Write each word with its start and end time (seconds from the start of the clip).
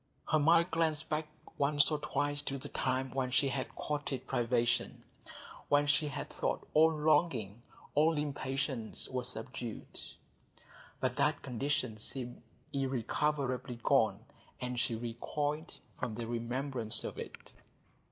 Her 0.27 0.39
mind 0.39 0.71
glanced 0.71 1.09
back 1.09 1.27
once 1.59 1.91
or 1.91 1.99
twice 1.99 2.41
to 2.41 2.57
the 2.57 2.69
time 2.69 3.11
when 3.11 3.29
she 3.29 3.49
had 3.49 3.75
courted 3.75 4.25
privation, 4.25 5.03
when 5.69 5.85
she 5.85 6.07
had 6.07 6.31
thought 6.31 6.67
all 6.73 6.91
longing, 6.91 7.61
all 7.93 8.17
impatience 8.17 9.07
was 9.07 9.29
subdued; 9.29 9.99
but 10.99 11.17
that 11.17 11.43
condition 11.43 11.97
seemed 11.97 12.41
irrecoverably 12.73 13.79
gone, 13.83 14.25
and 14.59 14.79
she 14.79 14.95
recoiled 14.95 15.77
from 15.99 16.15
the 16.15 16.25
remembrance 16.25 17.03
of 17.03 17.19
it. 17.19 17.51